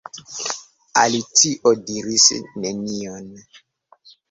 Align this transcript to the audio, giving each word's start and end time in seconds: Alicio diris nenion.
Alicio 1.01 1.75
diris 1.91 2.27
nenion. 2.65 3.31